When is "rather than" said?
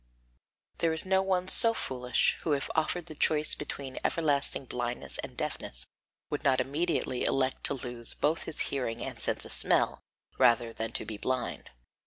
10.39-10.91